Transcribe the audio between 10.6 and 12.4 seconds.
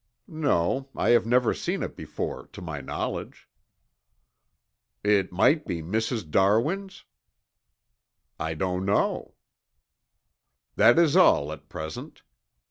"That is all at present.